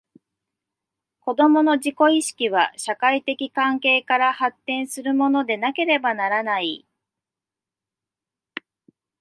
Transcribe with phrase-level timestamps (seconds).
[1.19, 6.87] 子供の自己意識は、社会的関係から発展するものでなければならない。